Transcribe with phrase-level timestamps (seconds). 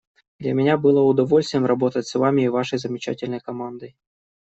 [0.39, 3.95] Для меня было удовольствием работать с Вами и Вашей замечательной командой.